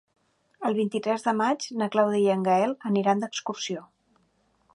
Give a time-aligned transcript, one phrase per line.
[0.69, 3.87] El vint-i-tres de maig na Clàudia i en Gaël aniran d'excursió.